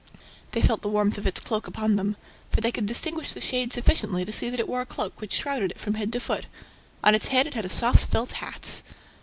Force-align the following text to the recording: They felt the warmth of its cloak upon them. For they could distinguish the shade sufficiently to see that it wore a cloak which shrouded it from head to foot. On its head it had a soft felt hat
They 0.53 0.63
felt 0.63 0.81
the 0.81 0.89
warmth 0.89 1.19
of 1.19 1.27
its 1.27 1.39
cloak 1.39 1.67
upon 1.67 1.95
them. 1.95 2.17
For 2.49 2.59
they 2.59 2.71
could 2.71 2.87
distinguish 2.87 3.33
the 3.33 3.39
shade 3.39 3.71
sufficiently 3.71 4.25
to 4.25 4.31
see 4.31 4.49
that 4.49 4.59
it 4.59 4.67
wore 4.67 4.81
a 4.81 4.85
cloak 4.87 5.21
which 5.21 5.33
shrouded 5.35 5.69
it 5.69 5.79
from 5.79 5.93
head 5.93 6.11
to 6.13 6.19
foot. 6.19 6.47
On 7.03 7.13
its 7.13 7.27
head 7.27 7.45
it 7.45 7.53
had 7.53 7.65
a 7.65 7.69
soft 7.69 8.09
felt 8.09 8.31
hat 8.31 8.81